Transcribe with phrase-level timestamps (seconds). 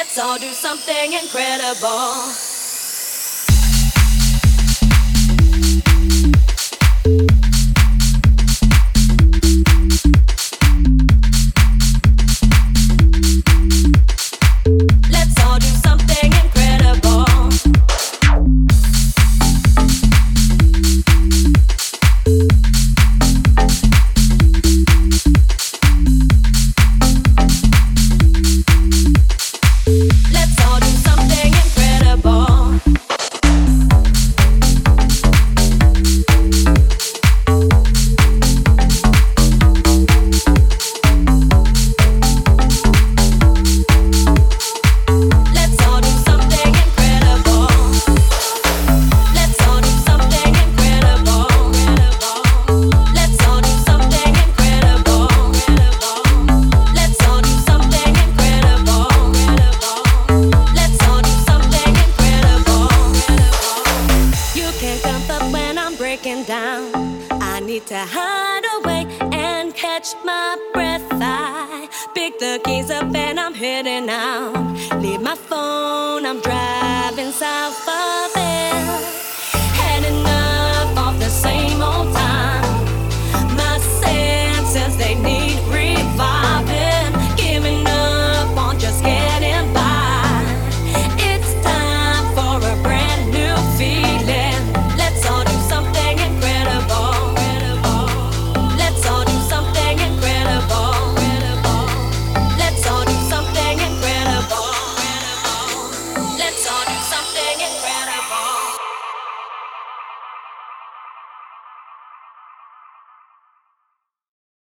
[0.00, 2.49] Let's all do something incredible.